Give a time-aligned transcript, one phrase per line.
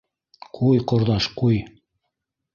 [0.59, 1.61] —Ҡуй, ҡорҙаш, ҡуй.